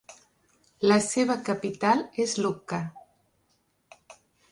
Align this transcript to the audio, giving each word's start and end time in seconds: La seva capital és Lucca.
La 0.91 0.95
seva 1.07 1.35
capital 1.49 2.01
és 2.25 2.33
Lucca. 2.45 2.81